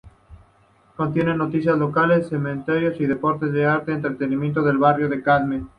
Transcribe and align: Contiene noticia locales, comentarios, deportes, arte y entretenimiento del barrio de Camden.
Contiene 0.95 1.35
noticia 1.35 1.75
locales, 1.75 2.27
comentarios, 2.29 2.97
deportes, 2.97 3.53
arte 3.63 3.91
y 3.91 3.93
entretenimiento 3.93 4.63
del 4.63 4.79
barrio 4.79 5.07
de 5.07 5.21
Camden. 5.21 5.67